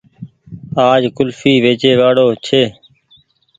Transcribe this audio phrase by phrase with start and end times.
[0.89, 2.61] آج ڪولڦي ويچي واڙو ڇي